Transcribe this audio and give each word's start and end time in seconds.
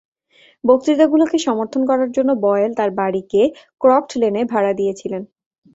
বক্তৃতাগুলোকে 0.63 1.37
সমর্থন 1.47 1.81
করার 1.89 2.09
জন্য 2.11 2.29
বয়েল 2.43 2.71
তার 2.79 2.91
বাড়িকে 2.99 3.41
ক্রকড 3.81 4.11
লেনে 4.21 4.41
ভাড়া 4.51 4.71
দিয়েছিলেন। 4.79 5.21